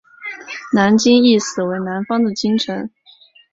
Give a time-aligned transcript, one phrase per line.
[0.73, 2.89] 南京意思为南方的京城。